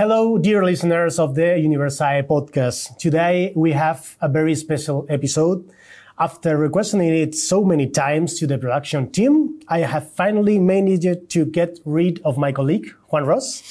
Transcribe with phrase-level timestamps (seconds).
[0.00, 2.96] Hello, dear listeners of the Universae podcast.
[2.96, 5.62] Today we have a very special episode.
[6.18, 11.44] After requesting it so many times to the production team, I have finally managed to
[11.44, 13.62] get rid of my colleague, Juan Ross,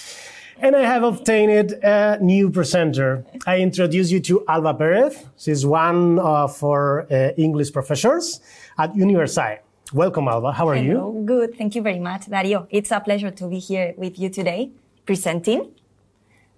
[0.59, 3.25] and I have obtained a new presenter.
[3.47, 5.25] I introduce you to Alba Perez.
[5.35, 8.39] She's one of our uh, English professors
[8.77, 9.61] at Universae.
[9.93, 10.51] Welcome, Alba.
[10.51, 11.11] How are Hello.
[11.11, 11.25] you?
[11.25, 11.57] Good.
[11.57, 12.67] Thank you very much, Dario.
[12.69, 14.69] It's a pleasure to be here with you today,
[15.07, 15.73] presenting.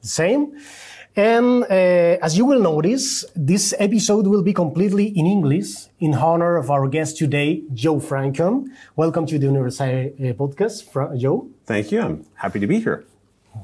[0.01, 0.57] Same.
[1.15, 6.55] And uh, as you will notice, this episode will be completely in English in honor
[6.55, 8.67] of our guest today, Joe Francom.
[8.95, 11.49] Welcome to the Universae uh, podcast, Fra- Joe.
[11.65, 12.01] Thank you.
[12.01, 13.03] I'm happy to be here.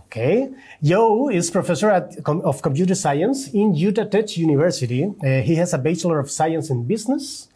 [0.07, 0.49] Okay.
[0.83, 5.05] Joe is professor at, com- of computer science in Utah Tech University.
[5.05, 7.47] Uh, he has a Bachelor of Science in Business,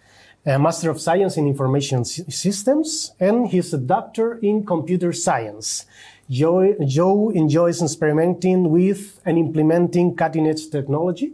[0.45, 5.85] a Master of Science in Information S- Systems, and he's a doctor in computer science.
[6.29, 11.33] Joe, Joe enjoys experimenting with and implementing cutting edge technology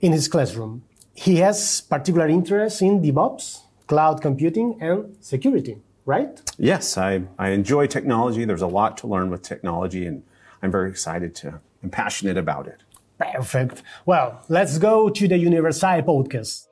[0.00, 0.84] in his classroom.
[1.14, 6.40] He has particular interest in DevOps, cloud computing, and security, right?
[6.56, 8.44] Yes, I, I enjoy technology.
[8.44, 10.22] There's a lot to learn with technology, and
[10.62, 12.82] I'm very excited to and passionate about it.
[13.18, 13.82] Perfect.
[14.06, 16.66] Well, let's go to the Universae podcast.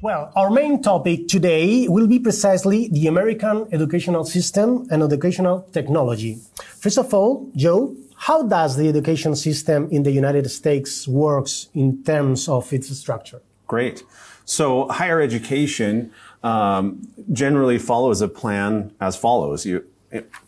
[0.00, 6.38] Well, our main topic today will be precisely the American educational system and educational technology.
[6.78, 12.04] First of all, Joe, how does the education system in the United States works in
[12.04, 13.42] terms of its structure?
[13.66, 14.04] Great.
[14.44, 16.12] So higher education
[16.44, 19.66] um, generally follows a plan as follows.
[19.66, 19.84] You,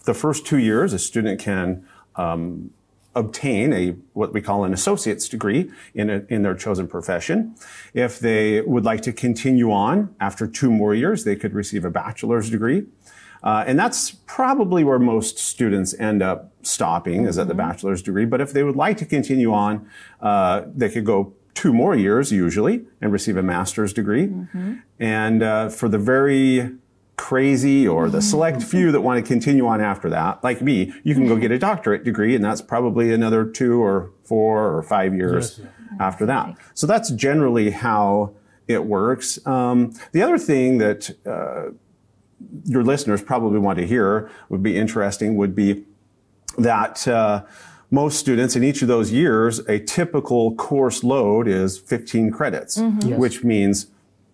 [0.04, 1.84] the first two years, a student can
[2.14, 2.70] um,
[3.14, 7.54] obtain a what we call an associate's degree in a, in their chosen profession.
[7.92, 11.90] If they would like to continue on after two more years, they could receive a
[11.90, 12.86] bachelor's degree.
[13.42, 18.26] Uh, and that's probably where most students end up stopping is at the bachelor's degree.
[18.26, 19.88] But if they would like to continue on,
[20.20, 24.24] uh, they could go two more years usually and receive a master's degree.
[24.98, 26.72] And uh, for the very
[27.20, 31.14] crazy or the select few that want to continue on after that, like me, you
[31.14, 35.14] can go get a doctorate degree and that's probably another two or four or five
[35.14, 35.60] years
[36.00, 36.56] after that.
[36.72, 38.32] So that's generally how
[38.66, 39.44] it works.
[39.46, 41.72] Um, the other thing that uh,
[42.64, 45.84] your listeners probably want to hear would be interesting would be
[46.56, 47.44] that uh,
[47.90, 52.78] most students in each of those years, a typical course load is 15 credits,
[53.18, 53.88] which means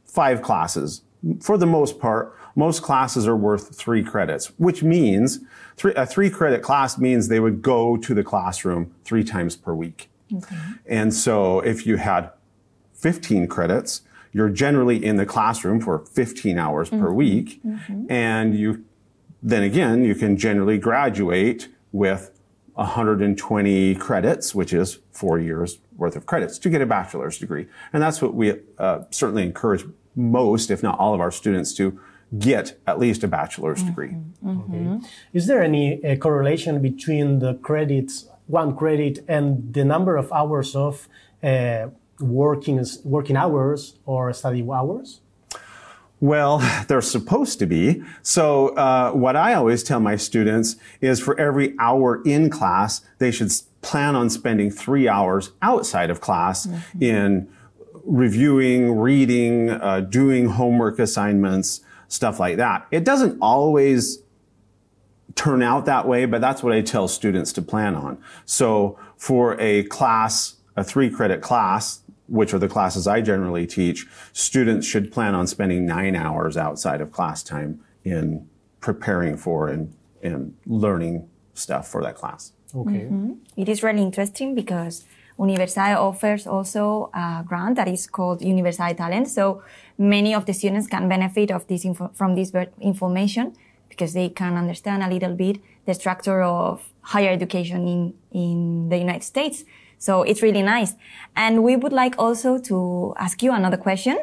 [0.05, 1.03] five classes.
[1.41, 5.41] For the most part, most classes are worth three credits, which means
[5.77, 9.75] three, a three credit class means they would go to the classroom three times per
[9.75, 10.09] week.
[10.87, 12.31] And so if you had
[12.95, 14.01] 15 credits,
[14.33, 17.61] you're generally in the classroom for 15 hours per week.
[18.11, 18.85] And you,
[19.43, 22.33] then again, you can generally graduate with
[22.75, 27.67] 120 credits, which is four years worth of credits to get a bachelor's degree.
[27.93, 29.85] And that's what we uh, certainly encourage
[30.15, 31.99] most, if not all of our students to
[32.39, 34.15] get at least a bachelor's degree.
[34.47, 34.99] Okay,
[35.33, 40.75] Is there any uh, correlation between the credits, one credit, and the number of hours
[40.75, 41.09] of
[41.43, 41.89] uh,
[42.21, 45.21] working working hours or study hours?
[46.21, 48.03] Well, they're supposed to be.
[48.23, 53.31] So, uh, what I always tell my students is for every hour in class, they
[53.31, 56.67] should plan on spending three hours outside of class
[57.01, 57.49] in
[58.05, 62.87] reviewing, reading, uh, doing homework assignments, stuff like that.
[62.91, 64.23] It doesn't always
[65.35, 68.19] turn out that way, but that's what I tell students to plan on.
[68.45, 74.07] So for a class, a three credit class, which are the classes I generally teach,
[74.33, 78.49] students should plan on spending nine hours outside of class time in
[78.81, 82.53] preparing for and, and learning stuff for that class.
[82.75, 83.05] Okay.
[83.05, 83.33] Mm-hmm.
[83.57, 85.05] It is really interesting because
[85.39, 89.29] Universae offers also a grant that is called Universae Talent.
[89.29, 89.63] So
[89.99, 93.55] many of the students can benefit of this from this information
[93.89, 98.99] because they can understand a little bit the structure of higher education in, in the
[98.99, 99.65] United States.
[99.99, 100.95] So it's really nice.
[101.35, 104.19] And we would like also to ask you another question,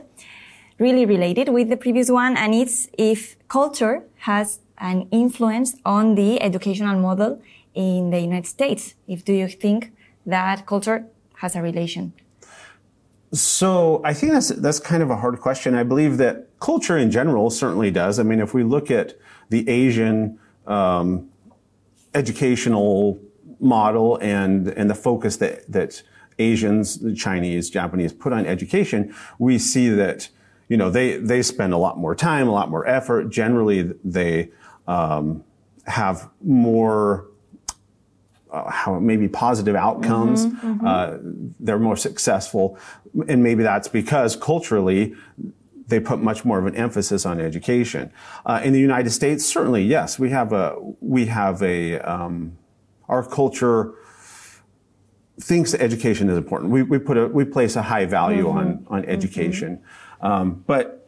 [0.80, 2.38] really related with the previous one.
[2.38, 7.42] And it's if culture has an influence on the educational model
[7.74, 8.96] in the United States.
[9.08, 9.92] If do you think
[10.26, 11.06] that culture
[11.36, 12.14] has a relation?
[13.34, 15.74] So I think that's that's kind of a hard question.
[15.74, 18.20] I believe that culture in general certainly does.
[18.20, 19.18] I mean, if we look at
[19.50, 21.30] the Asian um,
[22.14, 23.20] educational
[23.60, 26.04] model and, and the focus that, that
[26.38, 30.30] Asians, Chinese, Japanese put on education, we see that,
[30.68, 33.30] you know, they, they spend a lot more time, a lot more effort.
[33.30, 34.52] Generally, they
[34.88, 35.44] um,
[35.86, 37.28] have more
[38.54, 40.46] uh, how maybe positive outcomes.
[40.46, 40.88] Mm-hmm, mm-hmm.
[40.88, 41.18] Uh,
[41.60, 42.78] they're more successful,
[43.28, 45.16] and maybe that's because culturally
[45.88, 48.14] they put much more of an emphasis on education.
[48.46, 52.58] Uh, in the United States, certainly yes, we have a we have a um,
[53.10, 53.96] our culture
[55.42, 56.72] thinks that education is important.
[56.72, 58.58] We, we put a we place a high value mm-hmm.
[58.58, 59.82] on on education,
[60.22, 61.04] um, but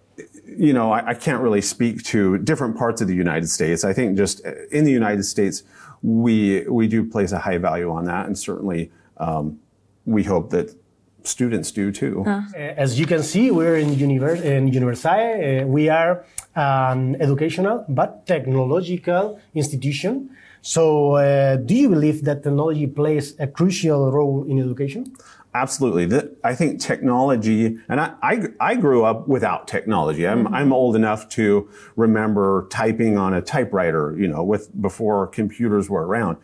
[0.45, 3.83] you know, I, I, can't really speak to different parts of the United States.
[3.83, 4.39] I think just
[4.71, 5.63] in the United States,
[6.05, 9.59] we we do place a high value on that, and certainly um,
[10.05, 10.75] we hope that
[11.23, 12.23] students do too.
[12.25, 12.43] Uh.
[12.55, 15.63] As you can see, we're in, univers- in Universae.
[15.63, 16.23] Uh, we are
[16.55, 20.29] an educational but technological institution.
[20.67, 25.15] So, uh, do you believe that technology plays a crucial role in education?
[25.53, 26.07] Absolutely.
[26.07, 30.27] The, I think technology, and I, I, I, grew up without technology.
[30.27, 30.55] I'm, mm-hmm.
[30.55, 36.03] I'm old enough to remember typing on a typewriter, you know, with, before computers were
[36.07, 36.37] around.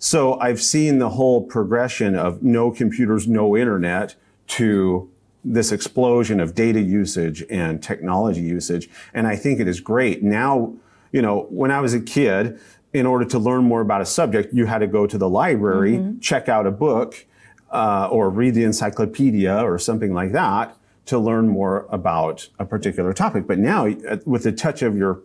[0.00, 4.16] So I've seen the whole progression of no computers, no internet
[4.58, 5.08] to
[5.44, 8.90] this explosion of data usage and technology usage.
[9.14, 10.24] And I think it is great.
[10.24, 10.74] Now,
[11.12, 12.60] you know, when I was a kid,
[12.92, 15.92] in order to learn more about a subject, you had to go to the library,
[15.92, 16.18] mm-hmm.
[16.20, 17.26] check out a book,
[17.70, 20.76] uh, or read the encyclopedia or something like that
[21.06, 23.46] to learn more about a particular topic.
[23.46, 23.86] But now,
[24.24, 25.20] with the touch of your,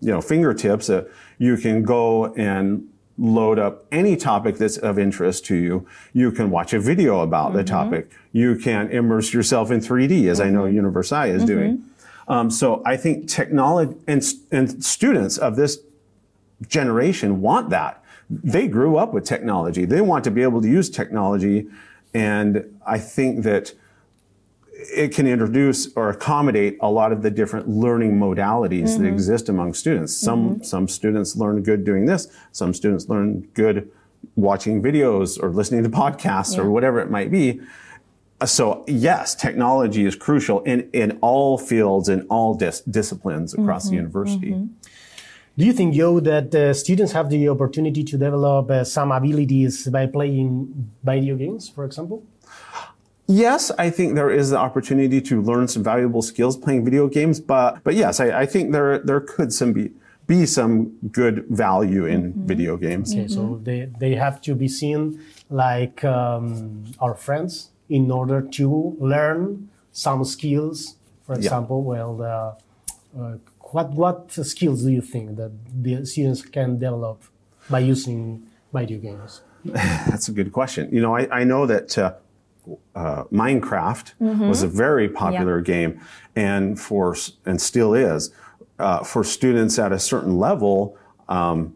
[0.00, 1.04] you know, fingertips, uh,
[1.38, 5.86] you can go and load up any topic that's of interest to you.
[6.12, 7.58] You can watch a video about mm-hmm.
[7.58, 8.10] the topic.
[8.32, 10.48] You can immerse yourself in 3D, as mm-hmm.
[10.48, 11.36] I know mm-hmm.
[11.36, 11.46] Is mm-hmm.
[11.46, 11.84] doing.
[12.28, 15.78] Um, so I think technology and, and students of this
[16.68, 19.84] generation want that they grew up with technology.
[19.84, 21.66] They want to be able to use technology.
[22.14, 23.74] And I think that
[24.72, 29.02] it can introduce or accommodate a lot of the different learning modalities mm-hmm.
[29.02, 30.16] that exist among students.
[30.16, 30.62] Some, mm-hmm.
[30.62, 32.28] some students learn good doing this.
[32.52, 33.90] Some students learn good
[34.36, 36.62] watching videos or listening to podcasts yeah.
[36.62, 37.60] or whatever it might be.
[38.44, 43.90] So yes, technology is crucial in, in all fields and all dis- disciplines across mm-hmm.
[43.90, 44.68] the university.
[45.50, 45.60] Mm-hmm.
[45.60, 49.88] Do you think, Joe, that uh, students have the opportunity to develop uh, some abilities
[49.88, 52.22] by playing video games, for example?
[53.26, 57.38] Yes, I think there is the opportunity to learn some valuable skills playing video games,
[57.38, 59.92] but but yes, I, I think there there could some be
[60.26, 62.46] be some good value in mm-hmm.
[62.46, 63.12] video games.
[63.12, 63.32] Okay, mm-hmm.
[63.32, 69.68] so they they have to be seen like um, our friends in order to learn
[69.92, 70.96] some skills.
[71.24, 71.90] For example, yeah.
[71.92, 73.36] well, the, uh,
[73.72, 75.52] what what skills do you think that
[75.82, 77.22] the students can develop
[77.68, 79.42] by using video games?
[79.64, 80.88] That's a good question.
[80.92, 82.14] You know, I, I know that uh,
[82.94, 84.48] uh, Minecraft mm-hmm.
[84.48, 85.64] was a very popular yeah.
[85.64, 86.00] game,
[86.34, 88.30] and for and still is
[88.78, 90.96] uh, for students at a certain level.
[91.28, 91.74] Um,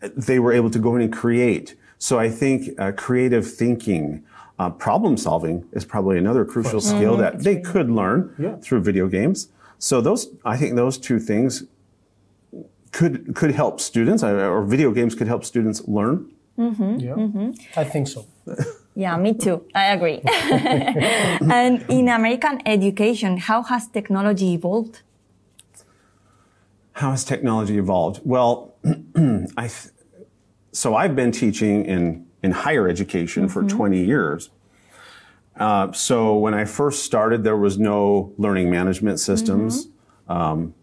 [0.00, 1.76] they were able to go in and create.
[1.98, 4.24] So I think uh, creative thinking,
[4.58, 7.22] uh, problem solving is probably another crucial skill mm-hmm.
[7.22, 8.56] that they could learn yeah.
[8.56, 9.48] through video games.
[9.78, 11.64] So those, I think those two things
[12.92, 16.30] could could help students, or video games could help students learn.
[16.58, 16.96] Mm-hmm.
[16.98, 17.50] Yeah, mm-hmm.
[17.76, 18.26] I think so.
[18.96, 19.64] yeah, me too.
[19.74, 20.20] I agree.
[20.24, 25.02] and in American education, how has technology evolved?
[26.92, 28.20] How has technology evolved?
[28.24, 28.74] Well,
[29.56, 29.92] I th-
[30.72, 33.68] so I've been teaching in in higher education mm-hmm.
[33.68, 34.50] for 20 years.
[35.58, 39.86] Uh, so when I first started, there was no learning management systems.
[39.86, 40.32] Mm-hmm.
[40.32, 40.74] Um,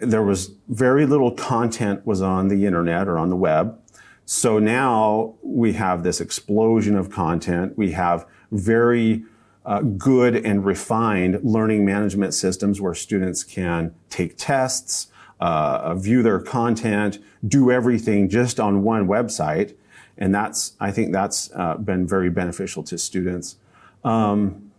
[0.00, 3.78] there was very little content was on the internet or on the web.
[4.24, 7.78] So now we have this explosion of content.
[7.78, 9.24] We have very
[9.64, 15.08] uh, good and refined learning management systems where students can take tests,
[15.40, 19.74] uh, view their content, do everything just on one website.
[20.18, 23.56] And that's, I think that's uh, been very beneficial to students.
[24.04, 24.72] Um,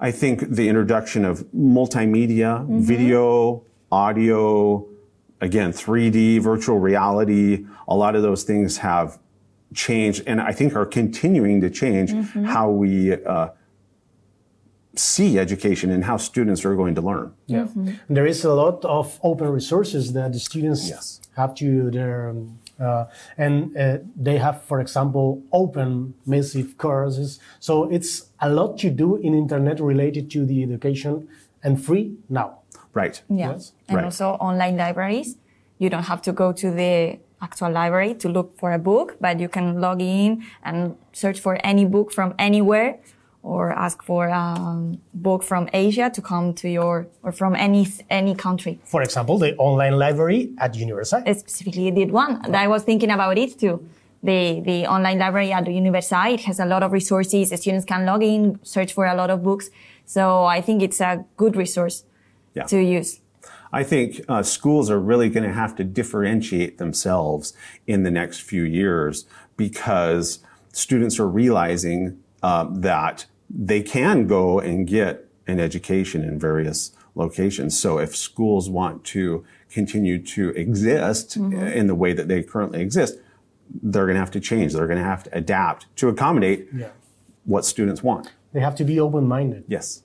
[0.00, 2.80] I think the introduction of multimedia, mm-hmm.
[2.80, 4.86] video, audio,
[5.40, 9.18] again, 3D, virtual reality, a lot of those things have
[9.74, 12.44] changed and I think are continuing to change mm-hmm.
[12.44, 13.48] how we uh,
[14.94, 17.34] see education and how students are going to learn.
[17.46, 17.64] Yeah.
[17.64, 18.14] Mm-hmm.
[18.14, 21.20] There is a lot of open resources that the students yes.
[21.36, 23.06] have to their um, uh,
[23.36, 27.40] and uh, they have, for example, open massive courses.
[27.60, 31.28] So it's a lot to do in internet related to the education
[31.62, 32.60] and free now.
[32.94, 33.20] Right.
[33.28, 33.52] Yeah.
[33.52, 33.72] Yes.
[33.88, 34.04] And right.
[34.04, 35.36] also online libraries.
[35.78, 39.38] You don't have to go to the actual library to look for a book, but
[39.38, 42.98] you can log in and search for any book from anywhere
[43.48, 44.44] or ask for a
[45.14, 48.78] book from Asia to come to your, or from any, any country.
[48.84, 51.22] For example, the online library at Universae.
[51.26, 52.32] I specifically did one.
[52.44, 53.76] And I was thinking about it too.
[54.22, 57.48] The, the online library at the Universae, it has a lot of resources.
[57.50, 59.70] The students can log in, search for a lot of books.
[60.04, 62.04] So I think it's a good resource
[62.54, 62.64] Yeah.
[62.64, 63.20] to use.
[63.80, 67.54] I think uh, schools are really going to have to differentiate themselves
[67.86, 69.26] in the next few years
[69.56, 70.40] because
[70.72, 72.00] students are realizing
[72.42, 77.78] uh, that they can go and get an education in various locations.
[77.78, 81.54] So if schools want to continue to exist mm-hmm.
[81.56, 83.18] in the way that they currently exist,
[83.82, 84.72] they're going to have to change.
[84.72, 86.88] They're going to have to adapt to accommodate Yeah.
[87.44, 88.32] what students want.
[88.52, 90.02] They have to be open-minded, Yes.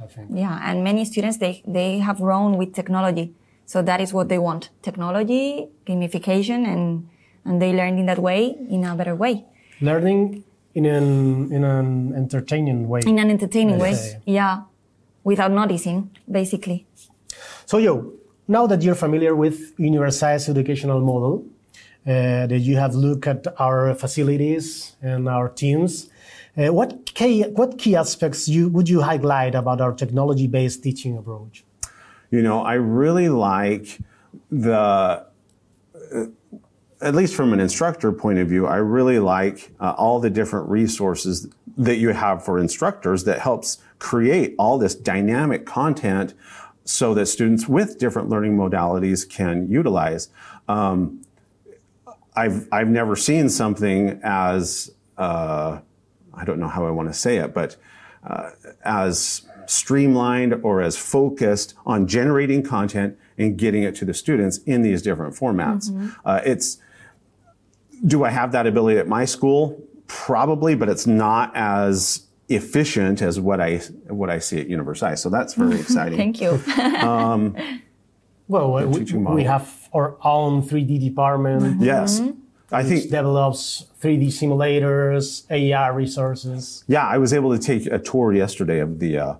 [0.00, 0.30] I think.
[0.32, 3.34] Yeah, and many students they they have grown with technology,
[3.66, 7.08] so that is what they want: technology, gamification, and
[7.44, 9.44] and they learn in that way in a better way,
[9.80, 10.44] Learning
[10.78, 13.00] in an in an entertaining way.
[13.04, 13.94] in an entertaining way.
[13.94, 14.20] Okay.
[14.38, 14.54] Yeah,
[15.24, 15.98] without noticing,
[16.30, 16.86] basically.
[17.66, 18.12] So, Joe,
[18.46, 21.34] now that you're familiar with Universae's educational model,
[22.06, 26.08] uh, that you have looked at our facilities and our teams,
[26.56, 31.64] uh, what key what key aspects you would you highlight about our technology-based teaching approach?
[32.30, 33.98] You know, I really like
[34.50, 35.24] the,
[36.14, 36.26] uh,
[37.00, 40.68] at least from an instructor point of view, I really like uh, all the different
[40.68, 46.34] resources that you have for instructors that helps create all this dynamic content
[46.84, 50.30] so that students with different learning modalities can utilize.
[50.68, 51.24] Um,
[52.34, 55.80] I've, I've never seen something as, uh,
[56.34, 57.76] I don't know how I want to say it, but
[58.24, 58.50] uh,
[58.84, 64.82] as streamlined or as focused on generating content and getting it to the students in
[64.82, 65.90] these different formats.
[66.24, 66.78] Uh, it's,
[68.06, 69.82] do I have that ability at my school?
[70.06, 73.78] Probably, but it's not as efficient as what I
[74.08, 75.18] what I see at Universae.
[75.18, 76.16] So that's very exciting.
[76.18, 76.60] Thank you.
[78.48, 81.82] Well, we, we have our own 3D department.
[81.82, 82.22] Yes,
[82.72, 86.82] I which think develops 3D simulators, AR resources.
[86.88, 89.34] Yeah, I was able to take a tour yesterday of the uh,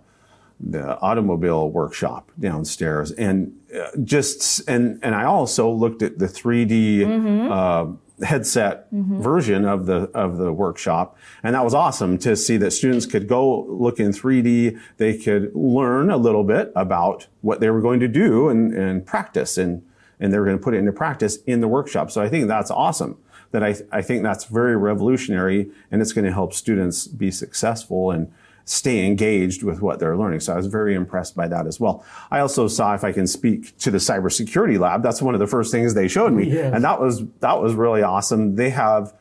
[0.60, 7.50] the automobile workshop downstairs, and uh, just and and I also looked at the 3D
[7.50, 7.86] uh,
[8.22, 9.20] headset mm-hmm.
[9.20, 13.28] version of the of the workshop, and that was awesome to see that students could
[13.28, 14.78] go look in 3D.
[14.96, 19.06] They could learn a little bit about what they were going to do and and
[19.06, 19.82] practice and
[20.20, 22.10] and they were going to put it into practice in the workshop.
[22.10, 23.18] So I think that's awesome.
[23.50, 28.10] That I, I think that's very revolutionary and it's going to help students be successful
[28.10, 28.30] and
[28.68, 30.40] stay engaged with what they're learning.
[30.40, 32.04] So I was very impressed by that as well.
[32.30, 35.02] I also saw if I can speak to the cybersecurity lab.
[35.02, 36.52] That's one of the first things they showed me.
[36.52, 36.74] Yes.
[36.74, 38.56] And that was, that was really awesome.
[38.56, 39.14] They have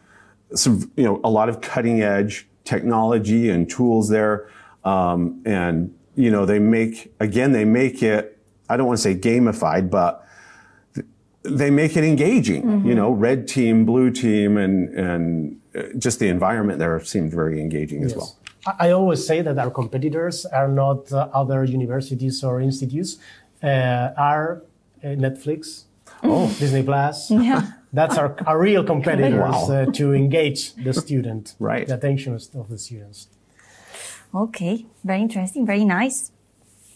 [0.54, 4.50] some, you know, a lot of cutting edge technology and tools there.
[4.84, 8.38] Um, and, you know, they make, again, they make it,
[8.70, 10.26] I don't want to say gamified, but
[11.44, 12.86] they make it engaging.
[12.86, 17.62] You know, red team, blue team, and and uh, just the environment there seemed very
[17.62, 18.36] engaging as well.
[18.80, 23.18] I always say that our competitors are not uh, other universities or institutes,
[23.64, 24.62] uh, are
[25.04, 25.84] uh, Netflix,
[26.24, 26.48] Oh.
[26.60, 27.32] Disney Plus.
[27.50, 27.62] Yeah.
[27.94, 29.72] That's our, our real competitors Wow.
[29.72, 31.88] uh, to engage the student, Right.
[31.88, 33.28] the attention of of the students.
[34.34, 36.32] Okay, very interesting, very nice.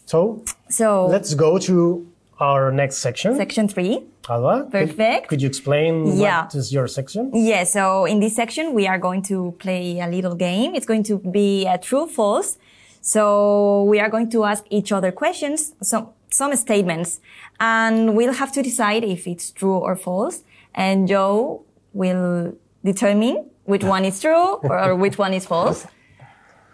[0.06, 2.06] So So let's go to
[2.42, 3.36] our next section.
[3.36, 4.04] section three.
[4.30, 5.28] Alba, could- Perfect.
[5.30, 6.44] Could, you explain Yeah.
[6.44, 7.32] what is your section?
[7.34, 10.74] Yeah, so in this section, we are going to play a little game.
[10.76, 12.58] It's going to be a true false.
[13.02, 17.20] So we are going to ask each other questions, some, some statements,
[17.60, 20.44] and we'll have to decide if it's true or false.
[20.76, 25.88] And Joe will determine which one is true or which one is false.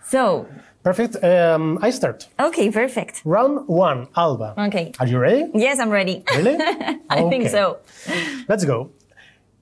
[0.05, 0.47] So,
[0.87, 1.21] Perfect.
[1.21, 2.29] Um, I start.
[2.39, 3.21] okay, perfect.
[3.25, 4.53] Round one, Alba.
[4.67, 4.93] Okay.
[5.01, 5.51] Are you ready?
[5.53, 6.23] Yes, I'm ready.
[6.33, 6.55] Really?
[7.09, 7.79] I think so.
[8.47, 8.91] Let's go.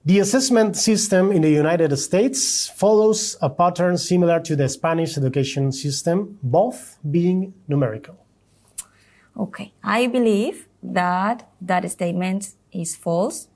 [0.04, 5.72] The assessment system in the United States follows a pattern similar to the Spanish education
[5.72, 8.14] system, both being numerical.
[9.36, 9.72] Okay.
[9.82, 13.48] I believe that that statement is false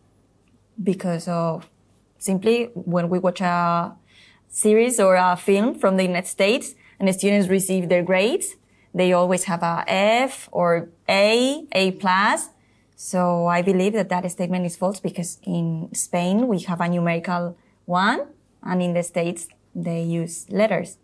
[0.82, 1.70] because of
[2.18, 3.94] simply when we watch a
[4.48, 8.56] series or a film from the United States and the students receive their grades,
[8.94, 12.50] they always have a F or A, A plus.
[12.94, 17.56] So I believe that that statement is false because in Spain we have a numerical
[17.86, 18.26] one
[18.62, 20.98] and in the States they use letters.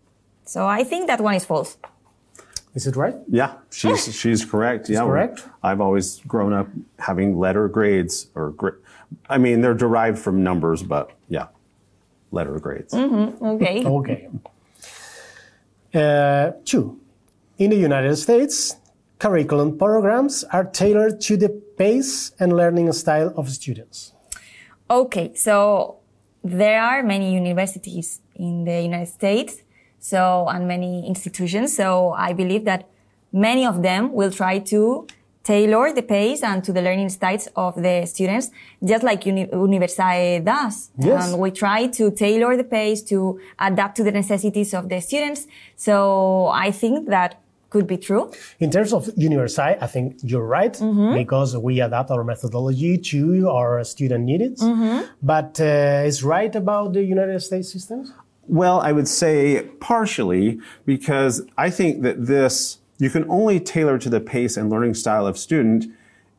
[0.45, 1.77] So I think that one is false.
[2.75, 3.15] Is it right?
[3.27, 4.87] Yeah, she's she's correct.
[4.87, 5.47] Yeah, correct?
[5.63, 6.67] I've always grown up
[6.99, 8.77] having letter grades or gra-
[9.27, 11.47] I mean they're derived from numbers, but yeah,
[12.31, 12.93] letter grades.
[12.93, 13.55] Mm -hmm.
[13.55, 13.85] Okay.
[13.85, 14.29] Okay.
[15.93, 16.99] Uh, two,
[17.57, 18.75] in the United States,
[19.19, 24.13] curriculum programs are tailored to the pace and learning style of students.
[24.89, 25.97] Okay, so
[26.43, 29.63] there are many universities in the United States,
[29.99, 31.75] so and many institutions.
[31.75, 32.87] So I believe that
[33.31, 35.07] many of them will try to
[35.47, 38.47] tailor the pace and to the learning styles of the students,
[38.91, 40.75] just like Uni- Universae does.
[40.97, 41.31] Yes.
[41.31, 43.39] And we try to tailor the pace to
[43.69, 45.41] adapt to the necessities of the students.
[45.87, 47.31] So I think that
[47.69, 48.23] could be true.
[48.59, 51.13] In terms of Universae, I think you're right mm-hmm.
[51.21, 54.61] because we adapt our methodology to our student needs.
[54.61, 55.05] Mm-hmm.
[55.21, 58.11] But uh, is right about the United States systems?
[58.61, 64.09] Well, I would say partially because I think that this, you can only tailor to
[64.09, 65.85] the pace and learning style of student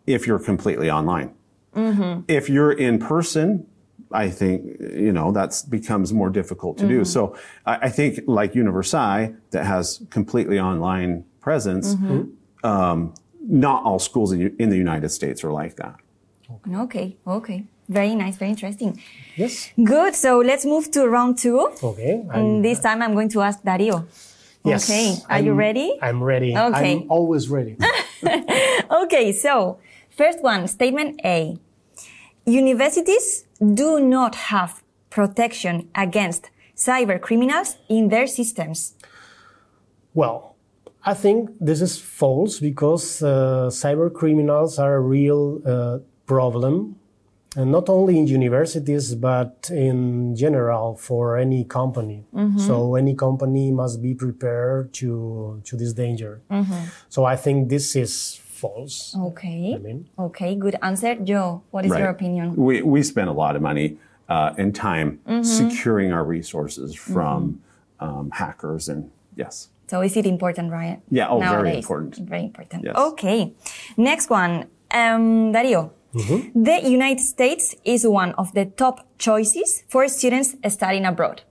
[0.07, 1.35] if you're completely online.
[1.75, 2.23] Mm-hmm.
[2.29, 3.67] If you're in person,
[4.11, 7.01] I think, you know, that's becomes more difficult to do.
[7.01, 7.05] Mm-hmm.
[7.05, 7.37] So
[7.67, 12.67] I, I think like Universae that has completely online presence, mm-hmm.
[12.67, 15.97] um, not all schools in, in the United States are like that.
[16.75, 17.65] Okay, okay.
[17.89, 19.01] Very nice, very interesting.
[19.37, 19.71] Yes.
[19.83, 20.15] Good.
[20.15, 21.71] So let's move to round two.
[21.83, 22.23] Okay.
[22.33, 24.07] And this time I'm going to ask Dario.
[24.65, 24.89] Yes.
[24.89, 25.17] Okay.
[25.29, 25.99] Are you I'm- ready?
[26.03, 26.57] I'm ready.
[26.57, 26.93] Okay.
[27.03, 27.77] I'm always ready.
[28.91, 29.33] Okay.
[29.33, 29.79] So
[30.11, 31.57] first one, statement A.
[32.47, 38.95] Universities do not have protection against cyber criminals in their systems.
[40.15, 40.57] Well,
[41.05, 46.97] I think this is false because uh, cyber criminals are a real uh, problem,
[47.57, 52.25] and not only in universities but in general for any company.
[52.67, 56.41] So any company must be prepared to to this danger.
[57.09, 59.15] So I think this is false.
[59.31, 59.75] Okay.
[59.75, 60.55] I mean, Okay.
[60.57, 61.15] Good answer.
[61.15, 62.17] Joe, what is your Right.
[62.19, 62.57] opinion?
[62.57, 63.97] We, we spend a lot of money
[64.29, 67.61] uh, and time securing our resources from
[68.01, 69.69] um, hackers and yes.
[69.91, 71.01] So is it important, right?
[71.11, 72.17] Yeah, oh, very important.
[72.29, 72.85] Very important.
[72.85, 72.95] Yes.
[72.97, 73.55] Okay.
[73.97, 74.67] Next one.
[74.91, 75.93] Um, Dario.
[76.13, 81.43] The United States is one of the top choices for students studying abroad.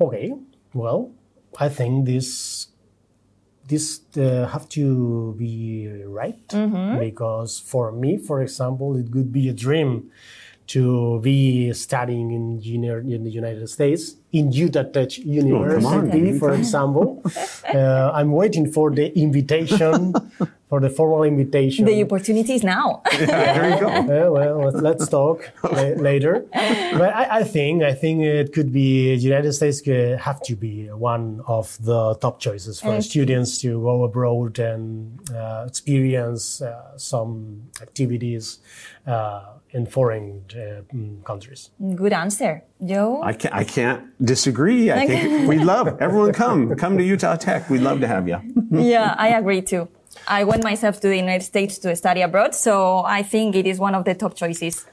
[0.00, 0.32] Okay,
[0.74, 1.10] well,
[1.58, 2.68] I think this
[3.66, 6.40] this uh, have to be right
[6.98, 10.10] because for me, for example, it could be a dream
[10.68, 17.22] to be studying engineer in the United States in Utah Tech University, for example.
[17.74, 20.12] uh, I'm waiting for the invitation,
[20.68, 21.84] for the formal invitation.
[21.86, 23.02] The opportunity is now.
[23.18, 23.88] there you go.
[24.08, 25.70] Uh, well, let's, let's talk la-
[26.10, 26.44] later.
[26.52, 30.56] But I, I think I think it could be the United States could have to
[30.56, 36.96] be one of the top choices for students to go abroad and uh, experience uh,
[36.96, 38.58] some activities
[39.06, 41.70] uh, in foreign uh, mm, countries.
[41.94, 42.62] Good answer.
[42.84, 43.20] Joe?
[43.22, 44.90] I can't, I can't disagree.
[44.90, 47.68] I think we'd love everyone come come to Utah Tech.
[47.68, 48.38] We'd love to have you.
[48.70, 49.88] yeah, I agree too.
[50.26, 53.78] I went myself to the United States to study abroad, so I think it is
[53.78, 54.84] one of the top choices.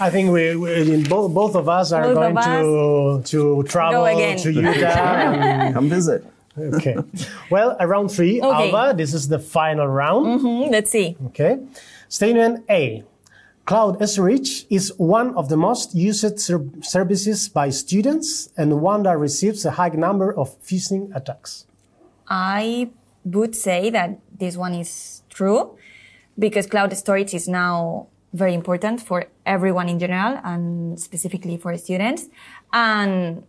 [0.00, 4.04] I think we, we both, both of us are Both going of to to travel
[4.06, 4.38] again.
[4.38, 4.70] to Utah.
[4.88, 6.24] and- Come visit.
[6.58, 6.96] okay.
[7.50, 8.70] Well, uh, round three, Okay.
[8.70, 8.96] Alba.
[8.96, 10.40] This is the final round.
[10.40, 11.16] Hmm, let's see.
[11.26, 11.58] Okay.
[12.08, 13.04] Statement A.
[13.64, 19.16] Cloud storage is one of the most used ser- services by students and one that
[19.18, 21.64] receives a high number of phishing attacks.
[22.28, 22.90] I
[23.24, 25.60] would say that this one is true
[26.44, 29.18] because cloud storage is now very important for
[29.54, 32.22] everyone in general and specifically for students.
[32.72, 33.44] And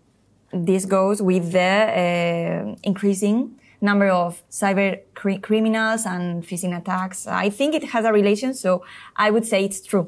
[0.52, 3.38] this goes with the uh, increasing
[3.82, 7.26] number of cyber cri- criminals and phishing attacks.
[7.46, 10.06] I think it has a relation, so I would say it's true.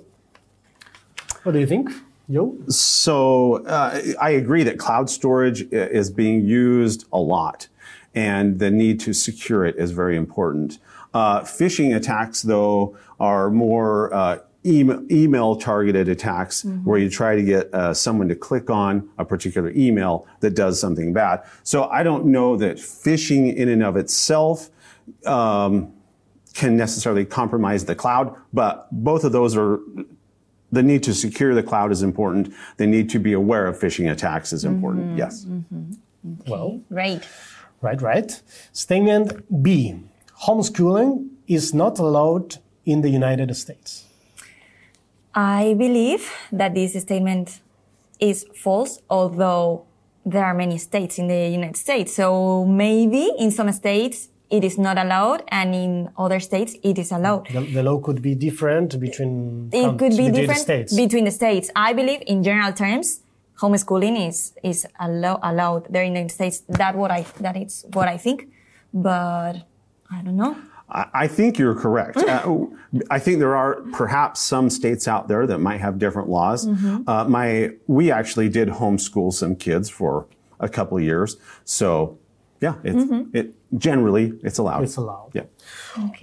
[1.43, 1.89] What do you think,
[2.29, 2.55] Joe?
[2.69, 7.67] So uh, I agree that cloud storage is being used a lot,
[8.15, 10.79] and the need to secure it is very important.
[11.13, 17.43] Uh, phishing attacks, though, are more uh, em- email targeted attacks where you try to
[17.43, 21.43] get uh, someone to click on a particular email that does something bad.
[21.63, 24.69] So I don't know that phishing in and of itself
[25.25, 25.93] um,
[26.53, 29.79] can necessarily compromise the cloud, but both of those are
[30.71, 32.53] the need to secure the cloud is important.
[32.77, 35.17] The need to be aware of phishing attacks is important.
[35.17, 35.45] Yes.
[36.47, 37.21] Well, Great.
[37.85, 38.41] Right, right.
[38.73, 39.27] Statement
[39.63, 39.95] B.
[40.47, 44.05] Homeschooling is not allowed in the United States.
[45.33, 47.61] I believe that this statement
[48.19, 49.85] is false, although
[50.25, 52.15] there are many states in the United States.
[52.15, 57.11] So maybe in some states it is not allowed, and in other states it is
[57.11, 57.47] allowed.
[57.51, 60.95] The, the law could be different between It could be different states.
[60.95, 61.69] between the states.
[61.75, 63.21] I believe, in general terms,
[63.59, 66.63] homeschooling is is allow, allowed there in the states.
[66.67, 68.49] That what I that is what I think,
[68.93, 69.53] but
[70.11, 70.55] I don't know.
[70.89, 72.17] I I think you're correct.
[72.27, 72.65] Uh,
[73.09, 76.67] I think there are perhaps some states out there that might have different laws.
[77.07, 80.27] Uh, my, we actually did homeschool some kids for
[80.59, 81.37] a couple of years.
[81.65, 82.17] So
[82.65, 83.05] yeah, it's,
[83.39, 83.47] it
[83.77, 84.83] generally it's allowed.
[84.83, 85.31] It's allowed.
[85.33, 85.47] Yeah.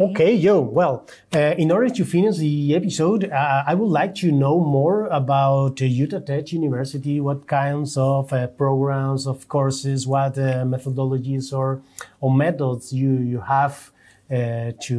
[0.06, 0.60] Okay, Joe.
[0.60, 5.06] Well, uh, in order to finish the episode, uh, I would like to know more
[5.06, 7.20] about uh, Utah Tech University.
[7.20, 11.82] What kinds of uh, programs, of courses, what uh, methodologies or
[12.20, 13.92] or methods you you have
[14.36, 14.96] uh, to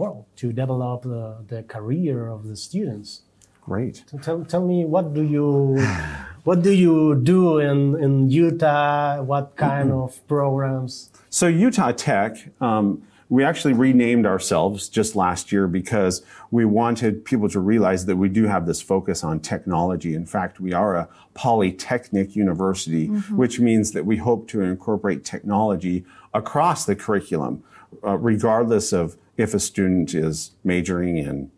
[0.00, 3.22] well to develop the, the career of the students.
[3.62, 4.04] Great.
[4.10, 5.76] So tell, tell me what do you
[6.44, 9.22] what do you do in, in Utah?
[9.22, 11.10] What kind of programs?
[11.30, 17.48] So Utah Tech, um, we actually renamed ourselves just last year because we wanted people
[17.48, 20.14] to realize that we do have this focus on technology.
[20.14, 26.04] In fact, we are a polytechnic university, which means that we hope to incorporate technology
[26.34, 27.64] across the curriculum,
[28.06, 31.50] uh, regardless of if a student is majoring in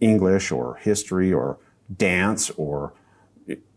[0.00, 1.58] English or history or
[1.96, 2.92] dance or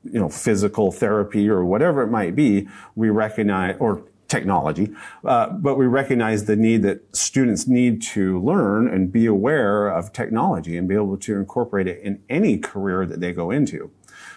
[0.03, 2.67] you know physical therapy or whatever it might be.
[2.95, 4.91] We recognize or technology,
[5.25, 10.11] uh, but we recognize the need that students need to learn and be aware of
[10.11, 13.91] technology and be able to incorporate it in any career that they go into.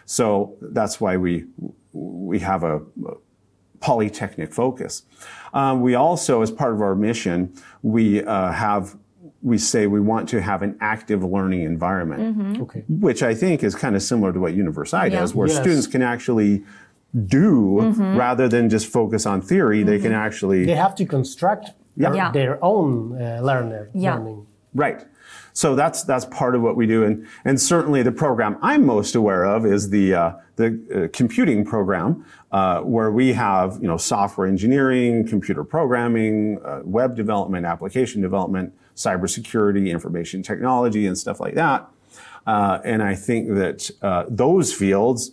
[0.05, 1.47] So that's why we
[1.93, 2.83] we have a,
[3.81, 5.03] polytechnic focus.
[5.53, 8.97] Um, we also, as part of our mission, we uh, have
[9.43, 12.85] we say we want to have an active learning environment, Okay.
[12.89, 15.21] which I think is kind of similar to what Universae Yeah.
[15.21, 15.59] does, where Yes.
[15.61, 16.65] students can actually
[17.27, 17.81] do
[18.17, 19.83] rather than just focus on theory.
[19.83, 22.31] They can actually They have to construct their, Yeah.
[22.33, 24.17] their own uh, learner, Yeah.
[24.17, 24.47] learning.
[24.75, 25.05] Right.
[25.55, 29.15] So that's that's part of what we do, and and certainly the program I'm most
[29.15, 33.97] aware of is the uh, the uh, computing program, uh, where we have you know
[33.97, 41.55] software engineering, computer programming, uh, web development, application development, cybersecurity, information technology, and stuff like
[41.55, 41.89] that.
[42.47, 45.33] Uh, and I think that uh, those fields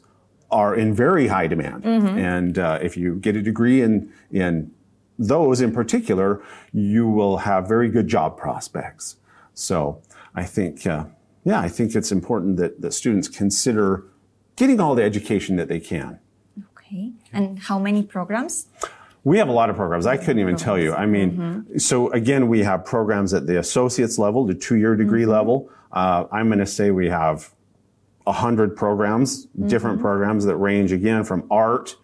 [0.51, 4.71] are in very high demand, and uh, if you get a degree in in
[5.17, 9.17] those in particular, you will have very good job prospects.
[9.53, 10.01] So
[10.35, 11.05] I think, uh,
[11.43, 14.05] yeah, I think it's important that, that students consider
[14.55, 16.19] getting all the education that they can.
[16.75, 17.11] Okay.
[17.31, 18.67] And how many programs?
[19.25, 20.05] We have a lot of programs.
[20.05, 20.93] I couldn't even tell you.
[20.93, 25.69] I mean, so again, we have programs at the associate's level, the two-year degree level.
[25.91, 27.53] Uh, I'm going to say we have
[28.27, 31.95] a hundred programs, different programs that range again from art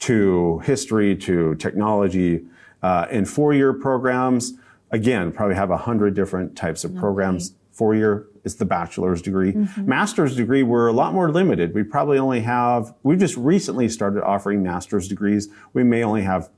[0.00, 2.44] to history to technology.
[2.82, 4.52] Uh, in four-year programs,
[4.90, 7.54] again, probably have a hundred different types of programs.
[7.72, 9.54] Four-year is the bachelor's degree.
[9.78, 11.74] Master's degree, we're a lot more limited.
[11.74, 15.48] We probably only have, we've just recently started offering master's degrees.
[15.72, 16.50] We may only have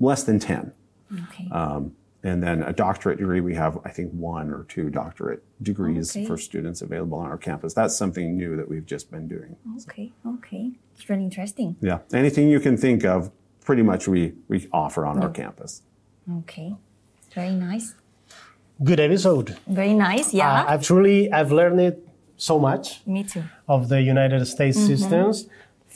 [0.00, 0.72] less than 10.
[1.24, 1.48] Okay.
[1.50, 6.14] Um, and then a doctorate degree, we have, I think, one or two doctorate degrees
[6.16, 6.26] Okay.
[6.26, 7.74] for students available on our campus.
[7.74, 9.56] That's something new that we've just been doing.
[9.82, 10.12] okay.
[10.26, 10.72] Okay.
[10.94, 11.76] It's really interesting.
[11.80, 11.98] Yeah.
[12.12, 13.30] Anything you can think of,
[13.64, 15.82] pretty much we, we offer on our campus.
[16.38, 16.74] Okay.
[17.34, 17.94] Very nice.
[18.82, 19.56] Good episode.
[19.68, 20.34] Very nice.
[20.34, 20.62] Yeah.
[20.62, 22.06] Uh, I've truly I've learned it
[22.36, 23.44] so much Me too.
[23.68, 25.48] of the United States systems.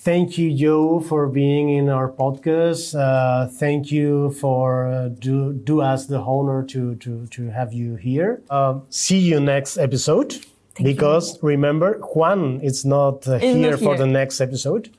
[0.03, 2.99] Thank you, Joe, for being in our podcast.
[2.99, 7.95] Uh, thank you for uh, do do us the honor to to to have you
[7.95, 8.43] here.
[8.51, 10.45] Um, see you next episode.
[10.83, 14.91] because remember, Juan is not uh, Is here not for the next episode.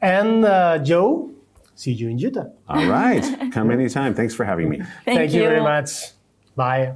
[0.00, 1.30] And uh, Joe,
[1.74, 2.46] see you in Utah.
[2.70, 3.24] All right.
[3.52, 4.14] Come anytime.
[4.14, 4.80] Thanks for having me.
[5.04, 6.12] Thank, you very much.
[6.56, 6.94] Bye.